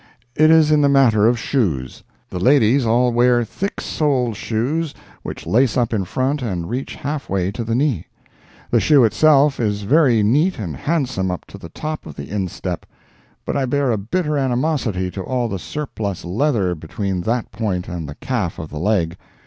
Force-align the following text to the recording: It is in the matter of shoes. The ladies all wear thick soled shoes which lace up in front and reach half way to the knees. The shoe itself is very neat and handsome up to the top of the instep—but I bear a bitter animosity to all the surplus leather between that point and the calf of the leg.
It 0.35 0.49
is 0.49 0.71
in 0.71 0.81
the 0.81 0.89
matter 0.89 1.27
of 1.27 1.37
shoes. 1.37 2.01
The 2.31 2.39
ladies 2.39 2.87
all 2.87 3.11
wear 3.13 3.43
thick 3.45 3.79
soled 3.79 4.35
shoes 4.35 4.95
which 5.21 5.45
lace 5.45 5.77
up 5.77 5.93
in 5.93 6.05
front 6.05 6.41
and 6.41 6.67
reach 6.67 6.95
half 6.95 7.29
way 7.29 7.51
to 7.51 7.63
the 7.63 7.75
knees. 7.75 8.05
The 8.71 8.79
shoe 8.79 9.03
itself 9.03 9.59
is 9.59 9.83
very 9.83 10.23
neat 10.23 10.57
and 10.57 10.75
handsome 10.75 11.29
up 11.29 11.45
to 11.49 11.59
the 11.59 11.69
top 11.69 12.07
of 12.07 12.15
the 12.15 12.31
instep—but 12.31 13.55
I 13.55 13.67
bear 13.67 13.91
a 13.91 13.97
bitter 13.99 14.39
animosity 14.39 15.11
to 15.11 15.21
all 15.21 15.47
the 15.47 15.59
surplus 15.59 16.25
leather 16.25 16.73
between 16.73 17.21
that 17.21 17.51
point 17.51 17.87
and 17.87 18.09
the 18.09 18.15
calf 18.15 18.57
of 18.57 18.69
the 18.71 18.79
leg. 18.79 19.17